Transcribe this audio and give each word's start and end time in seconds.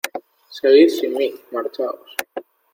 Seguid 0.49 0.89
sin 0.89 1.13
mí. 1.13 1.31
Marchaos. 1.51 2.09